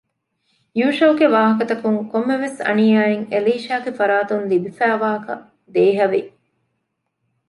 ޔޫޝައުގެ 0.79 1.27
ވާހަކަތަކުން 1.33 1.99
ކޮންމެވެސް 2.11 2.59
އަނިޔާއެއް 2.65 3.27
އެލީޝާގެފަރާތުން 3.31 4.45
ލިބިފައިވާކަށް 4.51 5.45
ދޭހަވި 5.73 6.21